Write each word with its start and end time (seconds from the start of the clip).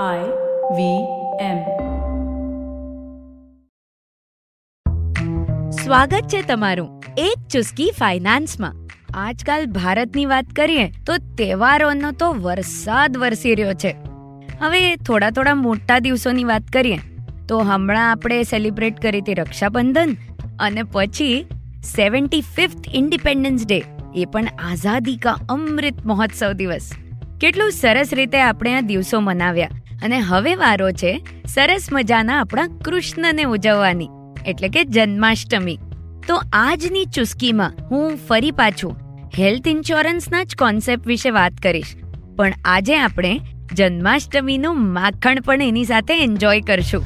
I 0.00 0.20
V 0.76 0.84
M. 1.46 1.58
સ્વાગત 5.70 6.30
છે 6.32 6.40
તમારું 6.42 6.86
એક 7.16 7.42
ચુસ્કી 7.54 7.88
ફાઇનાન્સમાં. 7.98 8.78
આજકાલ 9.14 9.66
ભારતની 9.74 10.24
વાત 10.30 10.54
કરીએ 10.56 10.86
તો 11.06 11.16
તહેવારોનો 11.40 12.12
તો 12.12 12.30
વરસાદ 12.46 13.18
વરસી 13.24 13.52
રહ્યો 13.54 13.74
છે. 13.74 13.92
હવે 14.62 14.80
થોડા 15.08 15.30
થોડા 15.30 15.54
મોટા 15.64 15.98
દિવસોની 15.98 16.44
વાત 16.44 16.72
કરીએ 16.78 16.98
તો 17.48 17.60
હમણાં 17.72 18.08
આપણે 18.14 18.40
સેલિબ્રેટ 18.52 19.04
કરી 19.04 19.22
હતી 19.26 19.34
રક્ષાબંધન 19.34 20.16
અને 20.60 20.82
પછી 20.96 21.36
સેવન્ટી 21.90 22.42
ફિફ્થ 22.56 22.88
ઇન્ડિપેન્ડન્સ 22.94 23.68
ડે, 23.68 23.80
એ 24.14 24.24
પણ 24.24 24.48
આઝાદી 24.70 25.16
કા 25.28 25.36
અમૃત 25.58 26.02
મહોત્સવ 26.04 26.52
દિવસ. 26.62 26.88
કેટલું 27.40 27.78
સરસ 27.82 28.18
રીતે 28.22 28.40
આપણે 28.40 28.76
આ 28.78 28.80
દિવસો 28.80 29.20
મનાવ્યા. 29.20 29.70
અને 30.02 30.18
હવે 30.18 30.54
વારો 30.54 30.90
છે 30.90 31.26
સરસ 31.46 31.88
મજાના 31.92 32.40
આપણા 32.40 32.66
કૃષ્ણને 32.84 33.44
ઉજવવાની, 33.44 34.08
એટલે 34.46 34.68
કે 34.68 34.84
જન્માષ્ટમી. 34.84 35.78
તો 36.26 36.40
આજની 36.52 37.04
ચુસ્કીમાં 37.04 37.72
હું 37.90 38.18
ફરી 38.28 38.50
પાછું 38.50 38.96
હેલ્થ 39.38 39.68
ઇન્સ્યોરન્સના 39.68 40.44
જ 40.44 40.56
કોન્સેપ્ટ 40.56 41.06
વિશે 41.06 41.30
વાત 41.30 41.52
કરીશ. 41.62 41.96
પણ 42.36 42.52
આજે 42.64 42.98
આપણે 42.98 43.40
જન્માષ્ટમીનું 43.72 44.92
માખણ 44.92 45.40
પણ 45.44 45.62
એની 45.62 45.84
સાથે 45.84 46.22
એન્જોય 46.22 46.60
કરશું. 46.60 47.04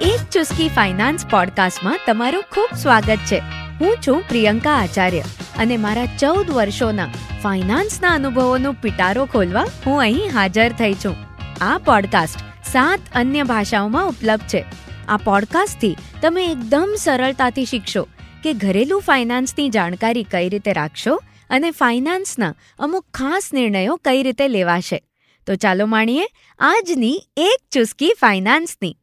એક 0.00 0.30
ચુસ્કી 0.32 0.68
ફાઇનાન્સ 0.68 1.26
પોડકાસ્ટમાં 1.26 1.98
તમારું 2.06 2.44
ખૂબ 2.50 2.76
સ્વાગત 2.76 3.16
છે. 3.26 3.57
હું 3.80 3.96
છું 4.06 4.22
પ્રિયંકા 4.28 4.74
આચાર્ય 4.74 5.20
અને 5.56 5.76
મારા 5.76 6.06
ચૌદ 6.06 6.50
વર્ષોના 6.50 7.08
ફાઇનાન્સના 7.42 8.08
અનુભવોનો 8.08 8.72
પિટારો 8.72 9.26
ખોલવા 9.26 9.66
હું 9.86 10.00
અહીં 10.00 10.30
હાજર 10.34 10.72
થઈ 10.72 10.94
છું. 10.94 11.16
આ 11.60 11.78
પોડકાસ્ટ 11.78 12.38
સાત 12.72 13.00
અન્ય 13.14 13.42
ભાષાઓમાં 13.42 14.08
ઉપલબ્ધ 14.08 14.42
છે. 14.42 14.64
આ 15.08 15.16
પોડકાસ્ટથી 15.16 15.96
તમે 16.22 16.46
એકદમ 16.46 16.94
સરળતાથી 16.98 17.64
શીખશો 17.64 18.08
કે 18.42 18.52
ઘરેલું 18.52 19.02
ફાઇનાન્સની 19.02 19.68
જાણકારી 19.68 20.22
કઈ 20.22 20.48
રીતે 20.48 20.72
રાખશો 20.72 21.22
અને 21.50 21.70
ફાઇનાન્સના 21.70 22.54
અમુક 22.78 23.06
ખાસ 23.14 23.50
નિર્ણયો 23.52 23.96
કઈ 23.96 24.22
રીતે 24.22 24.48
લેવાશે. 24.48 25.02
તો 25.46 25.54
ચાલો 25.54 25.86
માણીએ 25.86 26.26
આજની 26.58 27.22
એક 27.36 27.68
ચુસ્કી 27.72 28.12
ફાઇનાન્સની. 28.20 28.96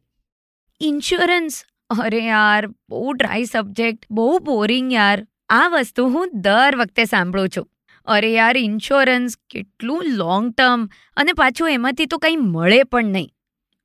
ઇન્સ્યોરન્સ 0.80 1.64
અરે 1.90 2.18
યાર, 2.18 2.66
બહુ 2.88 3.12
ડ્રાય 3.12 3.44
સબ્જેક્ટ 3.44 4.06
બહુ 4.10 4.38
બોરિંગ 4.38 4.92
યાર. 4.92 5.26
આ 5.48 5.68
વસ્તુ 5.68 6.08
હું 6.08 6.30
દર 6.34 6.76
વખતે 6.76 7.04
સાંભળું 7.04 7.48
છું. 7.48 7.68
અરે 8.06 8.32
યાર 8.32 8.56
ઇન્સ્યોરન્સ 8.56 9.36
કેટલું 9.50 10.02
લોંગ 10.04 10.52
ટર્મ 10.52 10.88
અને 11.16 11.32
પાછું 11.32 11.70
એમાંથી 11.70 12.06
તો 12.06 12.18
કંઈ 12.18 12.36
મળે 12.36 12.82
પણ 12.84 13.04
નહીં. 13.04 13.30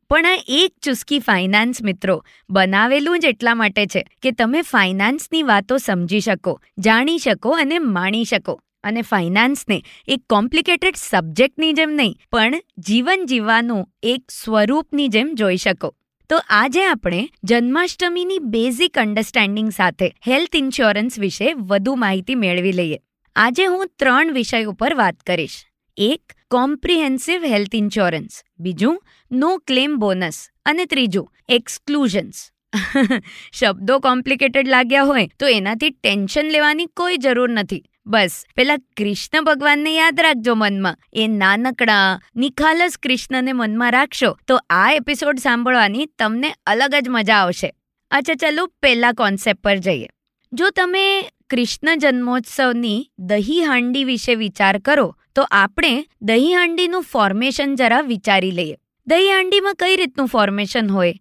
પણ 0.09 0.25
આ 0.25 0.43
એક 0.47 0.73
ચુસ્કી 0.81 1.19
ફાઇનાન્સ 1.19 1.81
મિત્રો, 1.81 2.23
બનાવેલું 2.49 3.19
જ 3.19 3.25
એટલા 3.25 3.55
માટે 3.55 3.85
છે 3.85 4.03
કે 4.21 4.31
તમે 4.31 4.61
ફાઇનાન્સની 4.61 5.43
વાતો 5.43 5.77
સમજી 5.77 6.19
શકો, 6.19 6.61
જાણી 6.80 7.17
શકો 7.17 7.49
અને 7.49 7.80
માણી 7.80 8.25
શકો. 8.25 8.59
અને 8.83 9.02
ફાઇનાન્સને 9.02 9.81
એક 10.08 10.21
કોમ્પ્લિકેટેડ 10.30 10.95
સબ્જેક્ટની 10.95 11.73
જેમ 11.73 11.91
નહીં, 11.91 12.17
પણ 12.31 12.61
જીવન 12.80 13.25
જીવવાનું 13.25 13.89
એક 14.03 14.21
સ્વરૂપની 14.31 15.08
જેમ 15.08 15.33
જોઈ 15.33 15.58
શકો. 15.58 15.95
તો 16.31 16.37
આજે 16.49 16.81
આપણે 16.81 17.17
જન્માષ્ટમીની 17.43 18.43
બેઝિક 18.51 18.97
અન્ડરસ્ટેન્ડિંગ 18.97 19.71
સાથે 19.71 20.05
હેલ્થ 20.27 20.53
ઇન્સ્યોરન્સ 20.55 21.17
વિશે 21.19 21.47
વધુ 21.53 21.95
માહિતી 21.95 22.35
મેળવી 22.35 22.71
લઈએ. 22.71 22.99
આજે 23.35 23.65
હું 23.65 23.89
ત્રણ 23.99 24.31
વિષય 24.31 24.61
ઉપર 24.63 24.93
વાત 24.93 25.17
કરીશ. 25.25 25.57
એક 25.97 26.35
કોમ્પ્રિહેન્સિવ 26.47 27.43
હેલ્થ 27.43 27.75
ઇન્સ્યોરન્સ 27.75 28.39
બીજું 28.59 28.97
નો 29.31 29.52
ક્લેમ 29.67 29.99
બોનસ 29.99 30.39
અને 30.65 30.85
ત્રીજું 30.85 31.27
એક્સક્લુઝન્સ 31.49 32.39
શબ્દો 33.59 33.99
કોમ્પ્લિકેટેડ 33.99 34.67
લાગ્યા 34.67 35.03
હોય 35.03 35.27
તો 35.39 35.52
એનાથી 35.58 35.89
ટેન્શન 35.89 36.55
લેવાની 36.55 36.91
કોઈ 36.95 37.17
જરૂર 37.17 37.49
નથી. 37.49 37.83
બસ, 38.06 38.45
પેલા 38.56 38.78
કૃષ્ણ 38.98 39.44
ભગવાનને 39.44 39.95
યાદ 39.95 40.20
રાખજો 40.20 40.56
મનમાં. 40.56 40.98
એ 41.14 41.28
નાનકડા, 41.28 42.20
નિખાલસ 42.36 42.98
કૃષ્ણને 42.98 43.54
મનમાં 43.54 43.92
રાખશો, 43.92 44.38
તો 44.48 44.60
આ 44.70 44.92
એપિસોડ 44.92 45.39
સાંભળવાની 45.39 46.06
તમને 46.20 46.54
અલગ 46.66 46.95
જ 47.02 47.10
મજા 47.10 47.36
આવશે. 47.36 47.73
અચ્છા, 48.12 48.34
ચાલો 48.34 48.67
પહેલા 48.82 49.12
કોન્સેપ્ટ 49.12 49.64
પર 49.64 49.78
જઈએ. 49.78 50.10
જો 50.54 50.70
તમે 50.70 51.06
કૃષ્ણ 51.50 51.95
જન્મોત્સવની 51.95 53.10
દહીં 53.20 53.67
હાંડી 53.67 54.04
વિશે 54.04 54.36
વિચાર 54.36 54.80
કરો, 54.80 55.16
તો 55.36 55.42
આપણે 55.52 56.06
દહીં 56.22 56.58
હાંડીનું 56.58 57.04
ફોર્મેશન 57.04 57.76
જરા 57.76 58.02
વિચારી 58.02 58.52
લઈએ. 58.52 58.78
દહીં 59.08 59.36
હાંડીમાં 59.36 59.76
કઈ 59.76 59.95
રીતનું 59.95 60.28
ફોર્મેશન 60.28 60.89
હોય? 60.89 61.14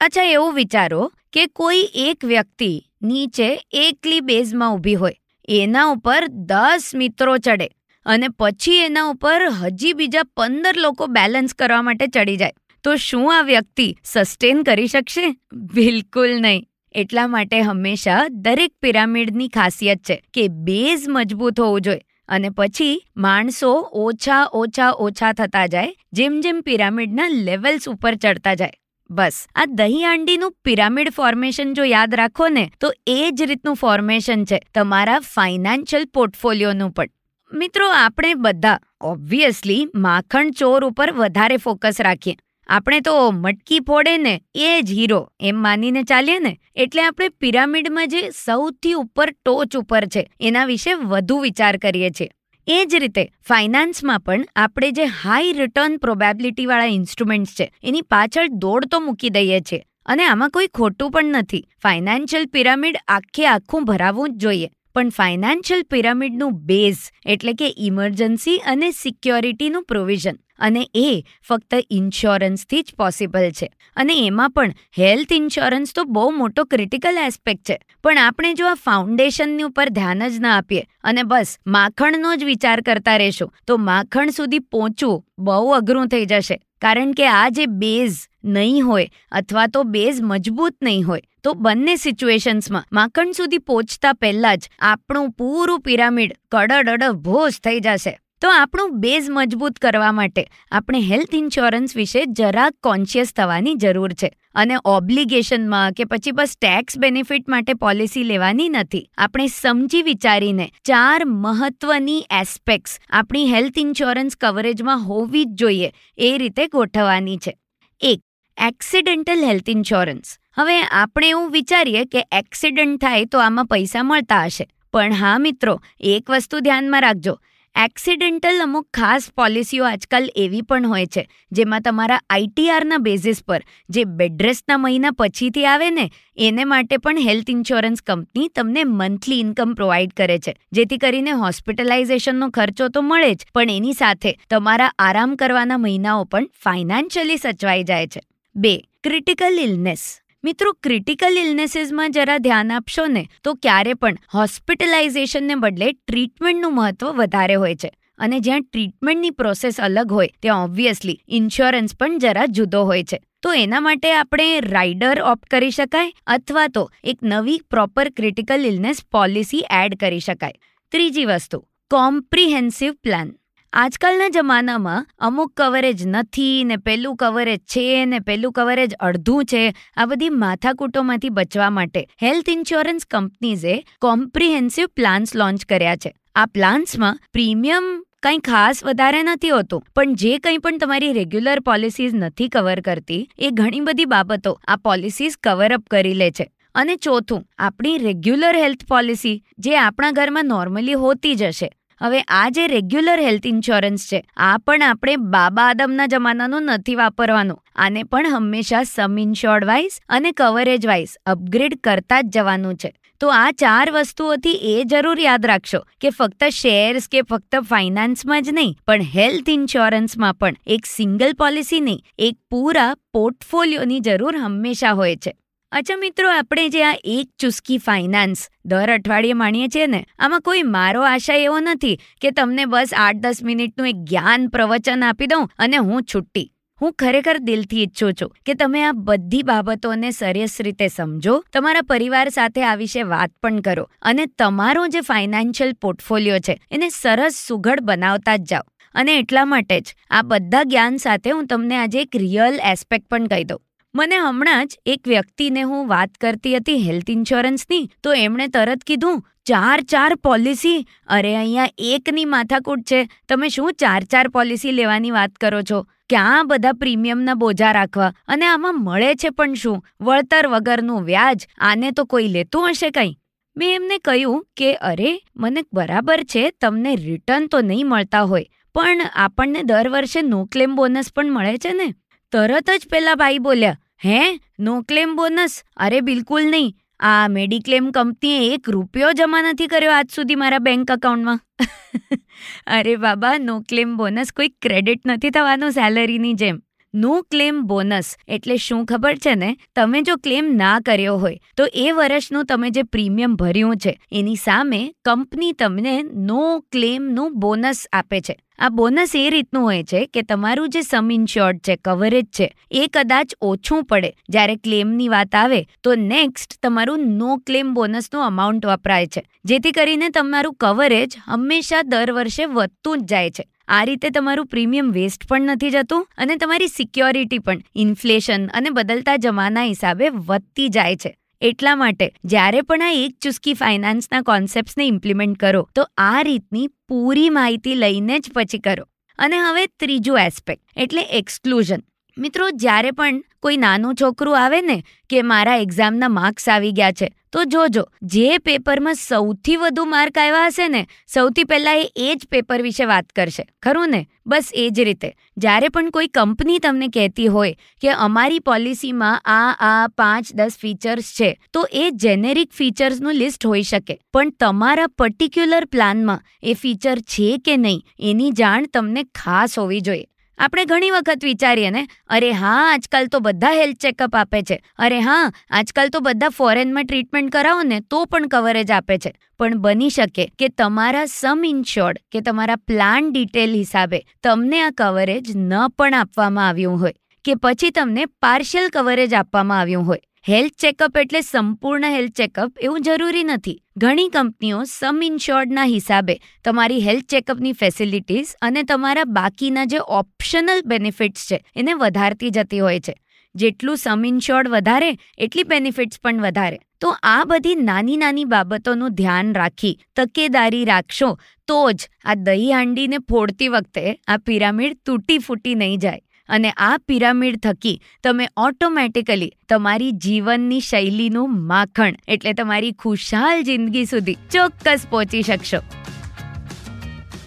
અચ્છા, 0.00 0.22
એવું 0.22 0.54
વિચારો 0.54 1.12
કે 1.32 1.46
કોઈ 1.46 1.88
એક 1.94 2.24
વ્યક્તિ 2.24 2.70
નીચે 3.02 3.60
એકલી 3.72 4.20
બેઝમાં 4.20 4.74
ઊભી 4.74 4.94
હોય. 4.94 5.14
એના 5.52 5.86
ઉપર 5.92 6.26
દસ 6.50 6.90
મિત્રો 6.94 7.36
ચડે 7.38 7.68
અને 8.06 8.28
પછી 8.38 8.80
એના 8.80 9.06
ઉપર 9.10 9.38
હજી 9.60 9.92
બીજા 9.92 10.26
પંદર 10.36 10.76
લોકો 10.78 11.06
બેલેન્સ 11.06 11.54
કરવા 11.54 11.82
માટે 11.82 12.06
ચડી 12.06 12.36
જાય. 12.36 12.52
તો 12.84 12.96
શું 12.96 13.26
આ 13.34 13.42
વ્યક્તિ 13.42 13.88
સસ્ટેન 14.04 14.62
કરી 14.62 14.86
શકશે? 14.86 15.26
બિલકુલ 15.74 16.32
નહીં. 16.40 16.64
એટલા 16.94 17.26
માટે 17.26 17.60
હંમેશા 17.60 18.22
દરેક 18.28 18.72
પિરામિડની 18.82 19.48
ખાસિયત 19.48 20.00
છે 20.08 20.16
કે 20.34 20.48
બેઝ 20.48 21.04
મજબૂત 21.08 21.60
હોવું 21.60 21.80
જોઈએ 21.80 22.02
અને 22.28 22.50
પછી 22.50 22.94
માણસો 23.16 23.70
ઓછા 23.92 24.42
ઓછા 24.52 24.90
ઓછા 25.06 25.32
થતા 25.32 25.66
જાય, 25.66 25.94
જેમ 26.12 26.40
જેમ 26.40 26.60
પિરામિડના 26.60 27.28
લેવલ્સ 27.28 27.88
ઉપર 27.88 28.14
ચડતા 28.14 28.54
જાય. 28.54 28.81
બસ. 29.12 29.46
આ 29.54 29.64
દહીં 29.64 30.06
હાંડીનું 30.08 30.52
પિરામિડ 30.64 31.10
ફોર્મેશન 31.10 31.74
જો 31.74 31.84
યાદ 31.84 32.14
રાખો 32.14 32.48
ને, 32.48 32.70
તો 32.80 32.92
એ 33.06 33.28
જ 33.32 33.42
રીતનું 33.42 33.74
ફોર્મેશન 33.74 34.44
છે 34.44 34.60
તમારા 34.74 35.18
ફાઇનાન્શિયલ 35.18 36.04
પોર્ટફોલિયોનું 36.04 36.90
પણ. 36.90 37.08
મિત્રો, 37.52 37.88
આપણે 37.88 38.34
બધા 38.34 38.78
ઓબ્વિયસલી 39.00 39.86
માખણ 39.94 40.50
ચોર 40.50 40.84
ઉપર 40.84 41.12
વધારે 41.12 41.56
ફોકસ 41.56 42.00
રાખીએ. 42.00 42.36
આપણે 42.66 43.00
તો 43.00 43.30
મટકી 43.30 43.80
ફોડે 43.80 44.18
ને, 44.18 44.42
એ 44.54 44.80
જ 44.82 44.92
હીરો 44.92 45.28
એમ 45.40 45.62
માનીને 45.62 46.02
ચાલીએ 46.02 46.38
ને, 46.38 46.58
એટલે 46.76 47.02
આપણે 47.02 47.28
પિરામિડમાં 47.28 48.08
જે 48.08 48.30
સૌથી 48.30 48.92
ઉપર 48.92 49.30
ટોચ 49.30 49.76
ઉપર 49.76 50.04
છે, 50.04 50.30
એના 50.40 50.64
વિશે 50.64 50.94
વધુ 50.94 51.38
વિચાર 51.38 51.76
કરીએ 51.76 52.10
છીએ. 52.10 52.30
એ 52.66 52.84
જ 52.84 52.94
રીતે, 52.94 53.32
ફાઇનાન્સમાં 53.48 54.20
પણ 54.20 54.44
આપણે 54.56 54.90
જે 54.90 55.04
હાઈ 55.04 55.52
રિટર્ન 55.52 55.96
પ્રોબેબિલિટીવાળા 55.96 56.84
ઇન્સ્ટ્રુમેન્ટ્સ 56.84 57.52
છે, 57.52 57.74
એની 57.82 58.02
પાછળ 58.02 58.48
દોડ 58.48 58.86
તો 58.90 59.00
મૂકી 59.00 59.30
દઈએ 59.30 59.60
છીએ. 59.60 59.82
અને 60.06 60.24
આમાં 60.24 60.50
કોઈ 60.50 60.66
ખોટું 60.66 61.10
પણ 61.10 61.24
નથી. 61.24 61.68
ફાઇનાન્શિયલ 61.82 62.46
પિરામિડ 62.46 62.96
આખે 63.08 63.46
આખું 63.46 63.84
ભરાવવું 63.84 64.34
જ 64.34 64.36
જોઈએ. 64.36 64.70
પણ 64.94 65.08
ફાઇનાન્શિયલ 65.08 65.82
પિરામિડનું 65.82 66.52
બેઝ 66.52 66.96
એટલે 67.26 67.52
કે 67.52 67.74
ઇમરજન્સી 67.76 68.58
અને 68.58 68.90
સિક્યોરિટીનું 68.90 69.82
પ્રોવિઝન. 69.82 70.32
અને 70.58 70.88
એ 70.94 71.24
ફક્ત 71.48 71.74
ઇન્સ્યોરન્સથી 71.90 72.82
જ 72.82 72.94
પોસિબલ 72.98 73.50
છે. 73.50 73.72
અને 73.96 74.14
એમાં 74.26 74.50
પણ 74.50 74.70
હેલ્થ 74.98 75.32
ઇન્સ્યોરન્સ 75.32 75.94
તો 75.94 76.04
બહુ 76.04 76.30
મોટો 76.30 76.64
ક્રિટિકલ 76.64 77.18
એસ્પેક્ટ 77.26 77.64
છે. 77.70 77.78
પણ 78.04 78.18
આપણે 78.18 78.54
જો 78.54 78.66
આ 78.66 78.74
ફાઉન્ડેશનની 78.74 79.62
ઉપર 79.62 79.88
ધ્યાન 79.88 80.28
જ 80.28 80.40
ના 80.40 80.56
આપીએ 80.56 80.84
અને 81.04 81.22
બસ 81.22 81.58
માખણનો 81.66 82.36
જ 82.36 82.44
વિચાર 82.44 82.80
કરતા 82.80 83.16
રહેશું, 83.16 83.54
તો 83.66 83.76
માખણ 83.76 84.30
સુધી 84.30 84.58
પહોંચવું 84.58 85.24
બહુ 85.38 85.70
અઘરું 85.70 86.08
થઈ 86.08 86.24
જશે. 86.24 86.60
કારણ 86.80 87.12
કે 87.12 87.26
આ 87.26 87.48
જે 87.48 87.66
બેઝ 87.66 88.16
નહીં 88.44 88.86
હોય 88.86 89.10
અથવા 89.32 89.66
તો 89.66 89.82
બેઝ 89.82 90.18
મજબૂત 90.22 90.76
નહીં 90.82 91.06
હોય 91.06 91.22
તો 91.42 91.54
બંને 91.54 91.96
સિચ્યુએશન્સમાં 91.96 92.84
માખણ 92.92 93.32
સુધી 93.32 93.58
પહોંચતા 93.58 94.12
પહેલા 94.12 94.54
જ 94.54 94.70
આપણું 94.78 95.30
પૂરું 95.30 95.80
પિરામિડ 95.80 96.36
કડડ 96.50 97.10
ભોજ 97.10 97.52
થઈ 97.64 97.80
જશે. 97.80 98.18
તો 98.40 98.50
આપણું 98.50 99.00
બેઝ 99.00 99.26
મજબૂત 99.30 99.78
કરવા 99.78 100.12
માટે 100.12 100.46
આપણે 100.70 101.00
હેલ્થ 101.00 101.34
ઇન્સ્યોરન્સ 101.34 101.96
વિશે 101.96 102.24
જરાક 102.26 102.72
કોન્શિયસ 102.82 103.32
થવાની 103.32 103.74
જરૂર 103.74 104.12
છે. 104.12 104.30
અને 104.54 104.74
ઓબ્લિગેશનમાં 104.84 105.92
કે 105.92 106.04
પછી 106.04 106.30
બસ 106.30 106.56
ટેક્સ 106.60 106.98
બેનિફિટ 106.98 107.48
માટે 107.48 107.74
પોલિસી 107.74 108.22
લેવાની 108.22 108.68
નથી. 108.68 109.10
આપણે 109.18 109.46
સમજી 109.46 110.02
વિચારીને 110.02 110.72
ચાર 110.84 111.24
મહત્વની 111.24 112.26
એસ્પેક્ટ્સ 112.40 112.98
આપણી 113.10 113.46
હેલ્થ 113.46 113.78
ઇન્સ્યોરન્સ 113.78 114.36
કવરેજમાં 114.36 115.04
હોવી 115.04 115.44
જ 115.44 115.48
જોઈએ 115.48 115.92
એ 116.18 116.38
રીતે 116.38 116.66
ગોઠવવાની 116.66 117.36
છે. 117.36 117.56
એક 118.00 118.20
એક્સિડેન્ટલ 118.66 119.44
હેલ્થ 119.44 119.70
ઇન્સ્યોરન્સ 119.70 120.38
હવે 120.56 120.82
આપણે 120.82 121.28
એવું 121.28 121.50
વિચારીએ 121.50 122.04
કે 122.04 122.26
એક્સિડન્ટ 122.32 123.00
થાય 123.00 123.24
તો 123.24 123.38
આમાં 123.38 123.66
પૈસા 123.66 124.02
મળતા 124.02 124.44
હશે. 124.44 124.68
પણ 124.92 125.12
હા 125.12 125.38
મિત્રો, 125.38 125.82
એક 126.00 126.30
વસ્તુ 126.30 126.60
ધ્યાનમાં 126.60 127.00
રાખજો. 127.00 127.40
એક્સિડેન્ટલ 127.76 128.62
અમુક 128.62 128.88
ખાસ 128.94 129.30
પોલિસીઓ 129.36 129.84
આજકાલ 129.84 130.30
એવી 130.36 130.62
પણ 130.62 130.86
હોય 130.86 131.06
છે, 131.06 131.28
જેમાં 131.52 131.80
તમારા 131.80 132.20
આઈટીઆરના 132.30 132.96
બેઝિસ 132.96 133.44
પર 133.44 133.62
જે 133.88 134.04
બેડરેસ્ટના 134.04 134.76
મહિના 134.76 135.10
પછીથી 135.10 135.66
આવે 135.66 135.90
ને, 135.90 136.10
એને 136.36 136.64
માટે 136.64 136.96
પણ 136.96 137.18
હેલ્થ 137.18 137.50
ઇન્સ્યોરન્સ 137.50 138.02
કંપની 138.02 138.48
તમને 138.48 138.84
મંથલી 138.84 139.40
ઇન્કમ 139.40 139.74
પ્રોવાઈડ 139.74 140.12
કરે 140.16 140.38
છે. 140.38 140.56
જેથી 140.72 140.98
કરીને 140.98 141.30
હોસ્પિટલાઇઝેશનનો 141.30 142.50
ખર્ચો 142.50 142.88
તો 142.88 143.02
મળે 143.02 143.34
જ, 143.34 143.38
પણ 143.54 143.70
એની 143.70 143.92
સાથે 143.92 144.38
તમારા 144.50 144.92
આરામ 144.98 145.36
કરવાના 145.36 145.78
મહિનાઓ 145.78 146.24
પણ 146.24 146.44
ફાઇનાન્શિયલી 146.44 147.36
સચવાઈ 147.36 147.84
જાય 147.84 148.06
છે. 148.06 148.20
બે, 148.56 148.78
ક્રિટિકલ 148.78 149.58
ઇલનેસ. 149.62 150.21
મિત્રો 150.44 150.72
ક્રિટિકલ 150.72 151.36
ઇલનેસીસમાં 151.38 152.10
જરા 152.10 152.38
ધ્યાન 152.38 152.72
આપશો 152.72 153.06
ને, 153.06 153.28
તો 153.44 153.54
ક્યારે 153.54 153.94
પણ 153.94 154.16
હોસ્પિટલાઇઝેશનને 154.34 155.54
બદલે 155.54 155.92
ટ્રીટમેન્ટનું 155.92 156.74
મહત્વ 156.74 157.06
વધારે 157.06 157.54
હોય 157.54 157.74
છે. 157.74 157.90
અને 158.18 158.40
જ્યાં 158.40 158.62
ટ્રીટમેન્ટની 158.62 159.30
પ્રોસેસ 159.30 159.80
અલગ 159.80 160.12
હોય, 160.12 160.28
ત્યાં 160.42 160.64
ઓબ્વિયસલી 160.64 161.20
ઇન્સ્યોરન્સ 161.28 161.96
પણ 161.96 162.18
જરા 162.18 162.46
જુદો 162.46 162.82
હોય 162.82 163.04
છે. 163.04 163.20
તો 163.42 163.52
એના 163.52 163.80
માટે 163.80 164.12
આપણે 164.12 164.60
રાઇડર 164.60 165.20
ઓપ્ટ 165.20 165.46
કરી 165.46 165.70
શકાય, 165.70 166.12
અથવા 166.26 166.68
તો 166.68 166.90
એક 167.04 167.18
નવી 167.22 167.60
proper 167.70 168.08
critical 168.08 168.66
illness 168.66 169.04
policy 169.10 169.64
add 169.84 169.94
કરી 170.00 170.20
શકાય. 170.20 170.52
ત્રીજી 170.90 171.24
વસ્તુ 171.24 171.68
કોમ્પ્રિહેન્સિવ 171.90 172.92
પ્લાન 172.92 173.32
આજકાલના 173.72 174.28
જમાનામાં 174.28 175.06
અમુક 175.18 175.52
કવરેજ 175.56 176.00
નથી 176.06 176.64
ને 176.64 176.76
પેલું 176.76 177.16
કવરેજ 177.16 177.60
છે 177.60 178.04
ને 178.04 178.18
પેલું 178.18 178.52
કવરેજ 178.52 178.94
અડધું 179.00 179.44
છે, 179.44 179.62
આ 179.96 180.06
બધી 180.06 180.28
માથાકૂટોમાંથી 180.28 181.28
બચવા 181.28 181.70
માટે 181.70 182.02
હેલ્થ 182.22 182.50
ઇન્સ્યોરન્સ 182.50 183.08
કંપનીઝે 183.10 183.78
કોમ્પ્રિહેન્સિવ 183.98 184.86
પ્લાન્સ 184.96 185.34
લોન્ચ 185.34 185.64
કર્યા 185.64 185.96
છે. 185.96 186.12
આ 186.34 186.46
પ્લાન્સમાં 186.46 187.18
પ્રીમિયમ 187.32 187.90
કંઈ 188.22 188.38
ખાસ 188.38 188.84
વધારે 188.84 189.22
નથી 189.22 189.48
હોતું, 189.48 189.82
પણ 189.94 190.14
જે 190.14 190.38
કંઈ 190.38 190.58
પણ 190.58 190.78
તમારી 190.78 191.12
રેગ્યુલર 191.12 191.60
પોલિસીઝ 191.60 192.14
નથી 192.14 192.48
કવર 192.48 192.80
કરતી, 192.80 193.28
એ 193.38 193.50
ઘણી 193.50 193.80
બધી 193.80 194.04
બાબતો 194.04 194.60
આ 194.68 194.76
પોલિસીઝ 194.76 195.36
કવર 195.42 195.72
અપ 195.72 195.84
કરી 195.90 196.14
લે 196.14 196.30
છે. 196.30 196.52
અને 196.74 196.96
ચોથું, 196.96 197.46
આપણી 197.58 197.98
રેગ્યુલર 197.98 198.56
હેલ્થ 198.56 198.84
પોલિસી 198.88 199.44
જે 199.58 199.76
આપણા 199.76 200.10
ઘરમાં 200.10 200.44
નોર્મલી 200.44 200.92
હોતી 200.92 201.34
જ 201.34 201.42
હશે. 201.42 201.68
હવે 202.02 202.22
આ 202.36 202.46
જે 202.56 202.64
રેગ્યુલર 202.72 203.18
હેલ્થ 203.26 203.50
ઇન્સ્યોરન્સ 203.50 204.06
છે, 204.10 204.22
આ 204.38 204.56
પણ 204.66 204.86
આપણે 204.86 205.18
બાબા 205.34 205.68
આદમના 205.72 206.08
જમાનાનું 206.14 206.72
નથી 206.72 206.98
વાપરવાનું. 207.02 207.60
આને 207.76 208.02
પણ 208.04 208.34
હંમેશા 208.34 208.82
સમ 208.86 209.20
ઇન્શ્યોર્ડ 209.26 209.70
વાઇઝ 209.70 210.00
અને 210.16 210.32
કવરેજ 210.40 210.90
વાઇઝ 210.92 211.14
અપગ્રેડ 211.26 211.78
કરતા 211.84 212.20
જ 212.22 212.34
જવાનું 212.36 212.80
છે. 212.82 212.90
તો 213.20 213.28
આ 213.32 213.50
ચાર 213.62 213.86
વસ્તુઓથી 213.94 214.54
એ 214.68 214.84
જરૂર 214.92 215.18
યાદ 215.24 215.44
રાખશો 215.50 215.80
કે 216.00 216.10
ફક્ત 216.10 216.48
શેર્સ 216.56 217.04
કે 217.12 217.20
ફક્ત 217.22 217.60
ફાઇનાન્સમાં 217.68 218.42
જ 218.42 218.54
નહીં, 218.56 218.72
પણ 218.86 219.04
હેલ્થ 219.14 219.52
ઇન્સ્યોરન્સમાં 219.54 220.38
પણ 220.40 220.58
એક 220.76 220.90
સિંગલ 220.92 221.36
પોલિસી 221.42 221.80
નહીં, 221.86 222.02
એક 222.18 222.36
પૂરા 222.50 222.88
પોર્ટફોલિયોની 223.12 224.00
જરૂર 224.08 224.34
હંમેશા 224.42 224.94
હોય 225.00 225.16
છે. 225.16 225.32
અચ્છા 225.72 225.96
મિત્રો, 225.96 226.28
આપણે 226.28 226.68
જે 226.68 226.84
આ 226.84 226.94
એક 227.04 227.28
ચુસ્કી 227.38 227.78
ફાઇનાન્સ 227.78 228.40
દર 228.64 228.90
અઠવાડિયે 228.90 229.32
માણીએ 229.32 229.68
છીએ 229.68 229.86
ને, 229.86 230.04
આમાં 230.18 230.40
કોઈ 230.40 230.62
મારો 230.62 231.02
આશય 231.02 231.36
એવો 231.36 231.60
નથી 231.60 231.96
કે 232.20 232.30
તમને 232.30 232.64
બસ 232.64 232.92
આઠ 232.96 233.16
દસ 233.16 233.40
મિનિટનું 233.42 233.88
એક 233.88 234.02
જ્ઞાન 234.10 234.48
પ્રવચન 234.48 235.04
આપી 235.04 235.26
દઉં 235.26 235.48
અને 235.58 235.76
હું 235.76 236.04
છુટ્ટી. 236.04 236.52
હું 236.80 236.92
ખરેખર 236.92 237.38
દિલથી 237.38 237.82
ઈચ્છું 237.82 238.12
છું 238.12 238.34
કે 238.44 238.54
તમે 238.54 238.84
આ 238.84 238.92
બધી 238.92 239.42
બાબતોને 239.42 240.10
સરસ 240.10 240.60
રીતે 240.60 240.88
સમજો, 240.88 241.44
તમારા 241.52 241.82
પરિવાર 241.82 242.28
સાથે 242.28 242.62
આ 242.62 242.74
વિશે 242.74 243.02
વાત 243.02 243.30
પણ 243.42 243.60
કરો 243.60 243.88
અને 244.02 244.26
તમારો 244.26 244.86
જે 244.86 245.00
ફાઇનાન્શિયલ 245.00 245.72
પોર્ટફોલિયો 245.72 246.38
છે, 246.38 246.60
એને 246.70 246.88
સરસ 246.88 247.42
સુઘડ 247.48 247.80
બનાવતા 247.80 248.36
જ 248.36 248.42
જાઓ. 248.42 248.62
અને 248.94 249.18
એટલા 249.18 249.44
માટે 249.44 249.80
જ 249.80 249.94
આ 250.10 250.22
બધા 250.22 250.62
જ્ઞાન 250.64 250.96
સાથે 250.96 251.30
હું 251.30 251.46
તમને 251.46 251.76
આજે 251.76 252.00
એક 252.00 252.16
રિયલ 252.16 252.60
એસ્પેક્ટ 252.62 253.08
પણ 253.08 253.26
કહી 253.26 253.44
દઉં. 253.44 253.58
મને 253.94 254.16
હમણાં 254.16 254.66
જ 254.66 254.78
એક 254.86 255.08
વ્યક્તિને 255.08 255.62
હું 255.62 255.88
વાત 255.88 256.10
કરતી 256.20 256.56
હતી 256.56 256.78
હેલ્થ 256.78 257.10
ઇન્સ્યોરન્સની, 257.10 257.90
તો 258.02 258.12
એમણે 258.12 258.48
તરત 258.48 258.78
કીધું, 258.86 259.24
ચાર 259.46 259.80
ચાર 259.80 260.14
પોલિસી. 260.14 260.86
અરે, 261.06 261.36
અહીંયા 261.36 261.68
એકની 261.78 262.24
માથાકૂટ 262.24 262.80
છે. 262.80 263.08
તમે 263.28 263.48
શું 263.48 263.72
ચાર 263.72 264.04
ચાર 264.04 264.28
પોલિસી 264.28 264.72
લેવાની 264.72 265.10
વાત 265.10 265.30
કરો 265.30 265.62
છો? 265.62 265.82
ક્યાં 265.82 266.48
બધા 266.48 266.72
પ્રીમિયમના 266.72 267.34
બોજા 267.34 267.72
રાખવા? 267.72 268.12
અને 268.28 268.46
આમાં 268.46 268.84
મળે 268.84 269.14
છે 269.14 269.30
પણ 269.30 269.54
શું? 269.54 269.84
વળતર 270.00 270.46
વગરનું 270.46 271.02
વ્યાજ? 271.02 271.48
આને 271.58 271.90
તો 271.90 272.04
કોઈ 272.04 272.28
લેતું 272.28 272.70
હશે 272.70 272.90
કંઈ? 272.90 273.18
મેં 273.56 273.74
એમને 273.74 273.98
કહ્યું 273.98 274.46
કે, 274.56 274.74
અરે, 274.74 275.20
મને 275.36 275.60
બરાબર 275.72 276.22
છે, 276.22 276.50
તમને 276.60 276.96
રિટર્ન 276.96 277.46
તો 277.46 277.60
નહીં 277.60 277.88
મળતા 277.88 278.22
હોય, 278.22 278.46
પણ 278.74 279.00
આપણને 279.14 279.62
દર 279.62 279.88
વર્ષે 279.88 280.22
નો 280.22 280.44
ક્લેમ 280.44 280.74
બોનસ 280.74 281.12
પણ 281.16 281.32
મળે 281.32 281.56
છે 281.56 281.72
ને. 281.72 281.94
તરત 282.32 282.70
જ 282.70 282.88
પેલા 282.90 283.14
ભાઈ 283.14 283.38
બોલ્યા 283.38 283.78
હે? 284.04 284.38
No 284.58 284.82
claim 284.82 285.16
bonus? 285.16 285.62
અરે 285.76 286.00
બિલકુલ 286.00 286.42
નહીં. 286.42 286.74
આ 287.00 287.28
મેડિક્લેમ 287.28 287.90
કંપનીએ 287.90 288.54
એક 288.54 288.68
રૂપિયો 288.70 289.12
જમા 289.12 289.42
નથી 289.42 289.66
કર્યો 289.66 289.92
આજ 289.92 290.10
સુધી 290.10 290.34
મારા 290.34 290.58
બેંક 290.58 290.90
અકાઉન્ટમાં 290.90 291.40
અરે 292.66 292.96
બાબા, 292.96 293.38
નો 293.38 293.60
ક્લેમ 293.60 293.96
બોનસ 293.96 294.32
કોઈ 294.32 294.48
ક્રેડિટ 294.48 295.00
નથી 295.06 295.30
થવાનું 295.30 295.70
સેલરીની 295.70 296.34
જેમ. 296.34 296.60
નો 296.94 297.22
ક્લેમ 297.22 297.62
બોનસ, 297.62 298.16
એટલે 298.28 298.56
શું 298.56 298.86
ખબર 298.86 299.14
છે 299.14 299.34
ને? 299.34 299.56
તમે 299.74 300.02
જો 300.02 300.16
ક્લેમ 300.16 300.56
ના 300.56 300.80
કર્યો 300.80 301.16
હોય, 301.16 301.38
તો 301.56 301.66
એ 301.74 301.92
વર્ષનું 301.92 302.44
તમે 302.44 302.70
જે 302.70 302.82
પ્રીમિયમ 302.82 303.34
ભર્યું 303.34 303.76
છે, 303.76 304.00
એની 304.12 304.36
સામે 304.36 304.94
કંપની 305.04 305.52
તમને 305.52 306.02
નો 306.02 306.60
ક્લેમનું 306.72 307.34
બોનસ 307.34 307.86
આપે 307.92 308.20
છે. 308.20 308.36
આ 308.62 308.68
બોનસ 308.68 309.12
એ 309.16 309.30
રીતનું 309.30 309.62
હોય 309.62 309.84
છે 309.84 310.06
કે 310.06 310.22
તમારું 310.22 310.68
જે 310.68 310.80
સમ 310.80 311.10
ઇન્શ્યોર્ડ 311.12 311.58
છે 311.58 311.76
કવરેજ 311.76 312.24
છે, 312.24 312.54
એ 312.70 312.86
કદાચ 312.86 313.32
ઓછું 313.40 313.84
પડે. 313.84 314.12
જ્યારે 314.28 314.56
ક્લેમની 314.56 315.08
વાત 315.08 315.34
આવે, 315.34 315.66
તો 315.82 315.94
નેક્સ્ટ 315.94 316.58
તમારું 316.62 316.98
નો 316.98 317.36
ક્લેમ 317.36 317.74
બોનસનું 317.74 318.26
અમાઉન્ટ 318.26 318.66
વપરાય 318.66 319.06
છે. 319.06 319.24
જેથી 319.44 319.72
કરીને 319.72 320.08
તમારું 320.08 320.54
કવરેજ 320.54 321.16
હંમેશા 321.24 321.82
દર 321.82 322.12
વર્ષે 322.12 322.44
વધતું 322.44 322.98
જ 322.98 323.04
જાય 323.04 323.30
છે. 323.30 323.44
આ 323.68 323.84
રીતે 323.84 324.10
તમારું 324.10 324.46
પ્રીમિયમ 324.46 324.90
વેસ્ટ 324.90 325.26
પણ 325.28 325.40
નથી 325.40 325.70
જતું 325.70 326.06
અને 326.18 326.36
તમારી 326.36 326.68
સિક્યોરિટી 326.68 327.38
પણ 327.38 327.58
ઇન્ફ્લેશન 327.74 328.46
અને 328.46 328.70
બદલતા 328.70 329.16
જમાના 329.16 329.62
હિસાબે 329.62 330.08
વધતી 330.08 330.68
જાય 330.68 330.96
છે. 330.96 331.16
એટલા 331.42 331.76
માટે, 331.76 332.14
જ્યારે 332.24 332.62
પણ 332.62 332.82
આ 332.82 332.90
એક 332.90 333.14
ચુસ્કી 333.22 333.54
ફાઇનાન્સના 333.54 334.22
કોન્સેપ્ટ્સને 334.22 334.86
ઇમ્પ્લિમેન્ટ 334.86 335.38
કરો, 335.38 335.68
તો 335.74 335.86
આ 335.98 336.22
રીતની 336.22 336.66
પૂરી 336.66 337.30
માહિતી 337.30 337.74
લઈને 337.74 338.18
જ 338.18 338.30
પછી 338.34 338.58
કરો. 338.58 338.84
અને 339.18 339.38
હવે 339.38 339.66
ત્રીજું 339.66 340.20
એસ્પેક્ટ, 340.20 340.62
એટલે 340.76 341.02
એક્સક્લુઝન. 341.02 341.82
મિત્રો, 342.18 342.50
જ્યારે 342.50 342.90
પણ 342.90 343.22
કોઈ 343.40 343.56
નાનું 343.56 343.94
છોકરું 343.94 344.40
આવે 344.40 344.60
ને 344.60 344.82
કે 345.10 345.22
મારા 345.22 345.56
એક્ઝામના 345.56 346.08
માર્ક્સ 346.08 346.48
આવી 346.48 346.72
ગયા 346.72 346.92
છે, 346.92 347.12
તો 347.32 347.44
જોજો, 347.44 347.84
જે 348.02 348.38
પેપરમાં 348.38 348.94
સૌથી 348.94 349.56
વધુ 349.56 349.84
માર્ક 349.84 350.18
આવ્યા 350.18 350.46
હશે 350.46 350.68
ને, 350.68 350.86
સૌથી 351.08 351.44
પહેલાં 351.44 351.76
એ 351.76 351.92
એ 351.96 352.14
જ 352.14 352.26
પેપર 352.30 352.62
વિશે 352.62 352.84
વાત 352.84 353.06
કરશે. 353.06 353.46
ખરું 353.62 353.90
ને? 353.90 354.06
બસ 354.26 354.50
એ 354.54 354.70
જ 354.70 354.80
રીતે. 354.80 355.12
જ્યારે 355.36 355.68
પણ 355.68 355.90
કોઈ 355.90 356.06
કંપની 356.06 356.58
તમને 356.58 356.88
કહેતી 356.88 357.26
હોય 357.26 357.52
કે 357.80 357.88
અમારી 357.88 358.38
પોલિસીમાં 358.38 359.18
આ 359.18 359.56
આ, 359.60 359.86
પાંચ, 359.86 360.34
દસ 360.34 360.56
ફીચર્સ 360.60 361.04
છે, 361.04 361.40
તો 361.52 361.68
એ 361.72 361.90
જેનેરિક 361.90 362.52
ફીચર્સનું 362.52 363.14
લિસ્ટ 363.14 363.46
હોઈ 363.46 363.62
શકે. 363.62 363.98
પણ 364.12 364.30
તમારા 364.30 364.86
પર્ટિક્યુલર 364.86 365.64
પ્લાનમાં 365.64 366.20
એ 366.42 366.54
ફીચર 366.54 366.98
છે 366.98 367.38
કે 367.38 367.56
નહીં, 367.56 367.82
એની 368.00 368.30
જાણ 368.30 368.66
તમને 368.66 369.04
ખાસ 369.04 369.58
હોવી 369.58 369.80
જોઈએ. 369.80 370.04
આપણે 370.42 370.64
ઘણી 370.64 370.90
વખત 370.90 371.24
વિચારીએ 371.24 371.70
ને, 371.70 371.86
અરે 372.08 372.32
હા, 372.32 372.72
આજકાલ 372.72 373.06
તો 373.06 373.20
બધા 373.20 373.52
હેલ્થ 373.52 373.76
ચેકઅપ 373.76 374.16
આપે 374.16 374.42
છે. 374.42 374.56
અરે 374.78 375.00
હા, 375.00 375.30
આજકાલ 375.50 375.88
તો 375.88 376.00
બધા 376.00 376.28
ફોરેનમાં 376.28 376.84
ટ્રીટમેન્ટ 376.84 377.32
કરાવો 377.32 377.62
ને, 377.62 377.80
તો 377.90 378.04
પણ 378.04 378.26
કવરેજ 378.28 378.70
આપે 378.70 378.98
છે. 378.98 379.12
પણ 379.38 379.58
બની 379.58 379.90
શકે 379.90 380.26
કે 380.38 380.48
તમારા 380.48 381.04
સમ 381.06 381.44
ઇન્શ્યોર્ડ 381.44 382.02
કે 382.12 382.20
તમારા 382.20 382.56
પ્લાન 382.66 383.12
ડિટેલ 383.12 383.54
હિસાબે 383.54 384.00
તમને 384.22 384.62
આ 384.62 384.70
કવરેજ 384.70 385.30
ન 385.36 385.54
પણ 385.78 385.94
આપવામાં 385.94 386.48
આવ્યું 386.48 386.80
હોય, 386.80 386.92
કે 387.24 387.34
પછી 387.34 387.70
તમને 387.70 388.06
પાર્શિયલ 388.20 388.68
કવરેજ 388.68 389.14
આપવામાં 389.14 389.60
આવ્યું 389.60 389.86
હોય. 389.86 390.02
હેલ્થ 390.28 390.58
ચેકઅપ 390.62 390.98
એટલે 391.00 391.20
સંપૂર્ણ 391.28 391.84
હેલ્થ 391.92 392.12
ચેકઅપ 392.18 392.60
એવું 392.66 392.84
જરૂરી 392.88 393.24
નથી. 393.24 393.54
ઘણી 393.76 394.10
કંપનીઓ 394.16 394.58
સમ 394.64 395.00
ઇન્શ્યોર્ડના 395.06 395.64
હિસાબે 395.70 396.14
તમારી 396.44 396.84
હેલ્થ 396.84 397.08
ચેકઅપની 397.12 397.56
ફેસિલિટીઝ 397.62 398.30
અને 398.48 398.62
તમારા 398.62 399.06
બાકીના 399.16 399.64
જે 399.72 399.80
ઓપ્શનલ 400.00 400.62
બેનિફિટ્સ 400.64 401.24
છે, 401.30 401.38
એને 401.56 401.72
વધારતી 401.74 402.30
જતી 402.30 402.60
હોય 402.66 402.84
છે. 402.88 402.94
જેટલું 403.34 403.80
સમ 403.82 404.04
ઇન્શ્યોર્ડ 404.04 404.52
વધારે, 404.54 404.92
એટલી 405.18 405.48
બેનિફિટ્સ 405.54 406.02
પણ 406.04 406.22
વધારે. 406.26 406.62
તો 406.80 406.94
આ 407.02 407.24
બધી 407.24 407.58
નાની 407.66 407.98
નાની 408.04 408.28
બાબતોનું 408.36 408.94
ધ્યાન 408.94 409.34
રાખી, 409.40 409.74
તકેદારી 409.96 410.64
રાખશો 410.64 411.10
તો 411.48 411.58
જ 411.72 411.90
આ 412.04 412.18
દહીં 412.28 412.54
હાંડીને 412.56 412.98
ફોડતી 413.10 413.52
વખતે 413.56 413.84
આ 414.06 414.22
પિરામિડ 414.30 414.80
તૂટી 414.86 415.18
ફૂટી 415.18 415.58
નહીં 415.64 415.84
જાય. 415.86 416.00
અને 416.28 416.50
આ 416.50 416.76
પિરામિડ 416.88 417.38
થકી 417.40 417.80
તમે 418.02 418.28
ઓટોમેટિકલી 418.36 419.30
તમારી 419.48 419.92
જીવનની 419.92 420.60
શૈલીનું 420.60 421.38
માખણ, 421.46 421.94
એટલે 422.08 422.32
તમારી 422.32 422.72
ખુશાલ 422.72 423.42
જિંદગી 423.42 423.84
સુધી 423.84 424.14
ચોક્કસ 424.30 424.86
પહોંચી 424.90 425.22
શકશો. 425.22 425.60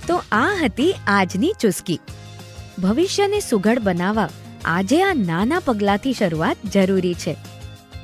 તો 0.07 0.21
આ 0.31 0.55
હતી 0.63 0.93
આજની 1.07 1.53
ચુસ્કી. 1.61 1.99
ભવિષ્યને 2.79 3.39
સુઘડ 3.39 3.79
બનાવવા 3.79 4.29
આજે 4.65 5.03
આ 5.03 5.13
નાના 5.13 5.59
પગલાંથી 5.59 6.13
શરૂઆત 6.13 6.57
જરૂરી 6.73 7.13
છે. 7.13 7.35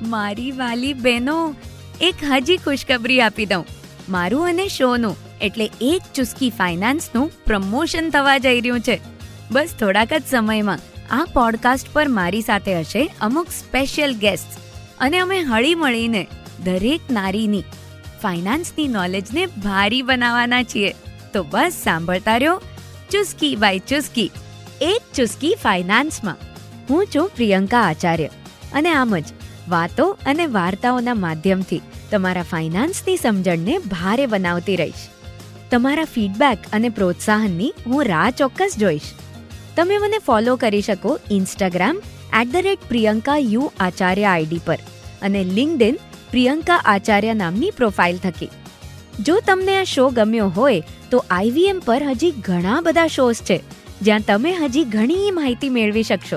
મારી 0.02 0.52
વાલી 0.52 0.92
બહેનો, 0.94 1.54
એક 2.00 2.14
હજી 2.24 2.56
ખુશખબરી 2.56 3.20
આપી 3.20 3.46
દઉં. 3.46 3.64
મારું 4.08 4.48
અને 4.48 4.68
શોનું, 4.68 5.16
એટલે 5.40 5.70
એક 5.80 6.02
ચુસ્કી 6.14 6.50
ફાઇનાન્સનું 6.50 7.44
પ્રમોશન 7.44 8.10
થવા 8.10 8.38
જઈ 8.38 8.60
રહ્યું 8.60 8.80
છે. 8.80 9.11
બસ 9.52 9.68
થોડાક 9.80 10.12
જ 10.12 10.22
સમયમાં 10.30 10.78
આ 11.10 11.24
પોડકાસ્ટ 11.24 11.92
પર 11.92 12.08
મારી 12.08 12.40
સાથે 12.40 12.80
હશે 12.80 13.14
અમુક 13.20 13.48
સ્પેશિયલ 13.48 14.14
ગેસ્ટ 14.14 14.58
અને 15.00 15.18
અમે 15.18 15.40
હળી 15.40 15.74
મળીને 15.74 16.26
દરેક 16.64 17.00
નારીની 17.10 17.64
ફાઇનાન્સની 18.22 18.88
નોલેજને 18.88 19.46
ભારી 19.46 20.02
બનાવવાના 20.02 20.62
છીએ. 20.62 20.92
તો 21.32 21.42
બસ 21.42 21.72
સાંભળતા 21.84 22.36
રહ્યો. 22.36 22.62
ચુસ્કી 23.10 23.56
બાય 23.56 23.78
ચુસ્કી. 23.78 24.30
એક 24.80 25.14
ચુસ્કી 25.14 25.56
ફાઇનાન્સમાં 25.62 26.36
હું 26.90 27.06
છું 27.16 27.30
પ્રિયંકા 27.36 27.82
આચાર્ય. 27.82 28.26
અને 28.72 28.90
આમ 28.90 29.16
જ 29.16 29.24
વાતો 29.68 30.18
અને 30.26 30.46
વાર્તાઓના 30.46 31.14
માધ્યમથી 31.14 31.80
તમારા 32.10 32.42
ફાઇનાન્સની 32.42 33.16
સમજણને 33.16 33.78
ભારે 33.78 34.26
બનાવતી 34.26 34.76
રહીશ. 34.76 35.08
તમારા 35.70 36.04
ફીડબેક 36.04 36.58
અને 36.72 36.88
પ્રોત્સાહનની 36.88 37.74
હું 37.86 38.04
રાહ 38.04 38.30
ચોક્કસ 38.30 38.74
જોઈશ. 38.78 39.02
તમે 39.76 39.98
મને 39.98 40.18
ફોલો 40.18 40.56
કરી 40.56 40.80
શકો 40.80 41.18
Instagram 41.30 42.02
at 42.40 42.52
the 42.52 42.56
rate 42.56 42.78
Priyanka 42.88 43.36
U 43.36 43.72
Acharya 43.80 44.24
ID 44.24 44.60
પર 44.66 44.78
અને 45.22 45.44
લિંકડિન 45.44 45.98
પ્રિયંકા 46.30 46.82
આચાર્ય 46.84 47.34
નામની 47.34 47.70
પ્રોફાઇલ 47.70 48.18
થકી. 48.18 48.48
જો 49.20 49.40
તમને 49.46 49.76
આ 49.76 49.84
શો 49.84 50.08
ગમ્યો 50.08 50.48
હોય, 50.48 50.82
તો 51.10 51.24
આઈવીએમ 51.30 51.80
પર 51.80 52.02
હજી 52.02 52.30
ઘણા 52.30 52.80
બધા 52.80 53.06
શોઝ 53.06 53.36
છે, 53.36 53.62
જ્યાં 54.02 54.20
તમે 54.20 54.52
હજી 54.52 54.84
ઘણી 54.84 55.30
માહિતી 55.30 55.68
મેળવી 55.68 56.02
શકશો. 56.02 56.36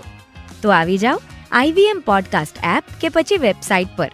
તો 0.61 0.69
આવી 0.69 0.97
જાઓ 0.97 1.21
આઈવીએમ 1.51 1.99
પોડકાસ્ટ 1.99 2.57
એપ 2.63 2.83
કે 3.01 3.09
પછી 3.09 3.37
વેબસાઇટ 3.37 3.87
પર. 3.95 4.11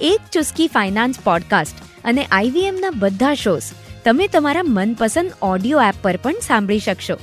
એક 0.00 0.20
ચુસ્કી 0.32 0.68
ફાઇનાન્સ 0.68 1.20
પોડકાસ્ટ 1.20 1.76
અને 2.04 2.24
આઈવીએમના 2.24 2.90
બધા 2.90 3.34
શોઝ 3.34 3.62
તમે 4.04 4.28
તમારા 4.28 4.62
મનપસંદ 4.64 5.30
ઓડિયો 5.42 5.82
એપ 5.82 5.94
પર 6.02 6.16
પણ 6.16 6.34
સાંભળી 6.42 6.78
શકશો. 6.78 7.18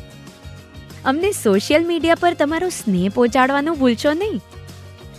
અમને 1.05 1.31
સોશિયલ 1.31 1.85
મીડિયા 1.85 2.15
પર 2.15 2.33
તમારો 2.33 2.69
સ્નેહ 2.69 3.09
પહોંચાડવાનું 3.09 3.79
ભૂલશો 3.79 4.13
નહીં. 4.13 4.41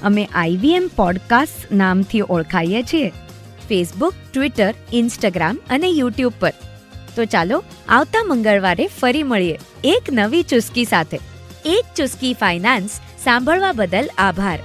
અમે 0.03 0.29
આઈવીએમ 0.35 0.91
પોડકાસ્ટ 0.97 1.73
નામથી 1.73 2.21
ઓળખાઈએ 2.21 2.83
છીએ. 2.83 3.09
ફેસબુક, 3.69 4.15
ટ્વિટર, 4.35 4.75
ઇન્સ્ટાગ્રામ 4.93 5.59
અને 5.71 5.89
યુટ્યુબ 5.89 6.33
પર. 6.41 6.53
તો 7.17 7.25
ચાલો, 7.25 7.63
આવતા 7.89 8.25
મંગળવારે 8.25 8.87
ફરી 8.87 9.23
મળીએ. 9.23 9.59
એક 9.85 10.03
નવી 10.13 10.43
ચુસ્કી 10.43 10.85
સાથે. 10.85 11.19
એક 11.65 11.85
ચુસ્કી 11.97 12.35
ફાઇનાન્સ 12.35 12.91
સાંભળવા 13.25 13.73
બદલ 13.73 14.11
આભાર. 14.19 14.59